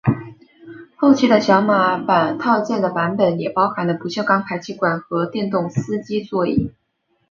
[0.95, 6.71] 后期的小马版套件的版本也包含了不锈钢排气管和电动司机座椅。